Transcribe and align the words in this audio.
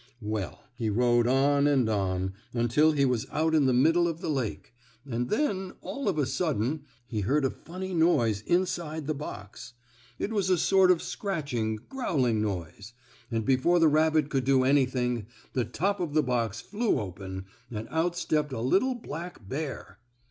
Well, 0.23 0.63
he 0.73 0.89
rowed 0.89 1.27
on 1.27 1.67
and 1.67 1.87
on, 1.87 2.33
until 2.55 2.91
he 2.91 3.05
was 3.05 3.27
out 3.29 3.53
in 3.53 3.67
the 3.67 3.71
middle 3.71 4.07
of 4.07 4.19
the 4.19 4.31
lake, 4.31 4.73
and 5.05 5.29
then, 5.29 5.73
all 5.79 6.09
of 6.09 6.17
a 6.17 6.25
sudden, 6.25 6.85
he 7.05 7.19
heard 7.21 7.45
a 7.45 7.51
funny 7.51 7.93
noise 7.93 8.41
inside 8.47 9.05
the 9.05 9.13
box. 9.13 9.73
It 10.17 10.33
was 10.33 10.49
a 10.49 10.57
sort 10.57 10.89
of 10.89 11.03
scratching, 11.03 11.75
growling 11.87 12.41
noise, 12.41 12.93
and 13.29 13.45
before 13.45 13.77
the 13.77 13.87
rabbit 13.89 14.31
could 14.31 14.43
do 14.43 14.63
anything, 14.63 15.27
the 15.53 15.65
top 15.65 15.99
of 15.99 16.15
the 16.15 16.23
box 16.23 16.61
flew 16.61 16.99
open 16.99 17.45
and 17.69 17.87
out 17.91 18.15
stepped 18.15 18.53
a 18.53 18.59
little 18.59 18.95
black 18.95 19.47
bear. 19.47 19.99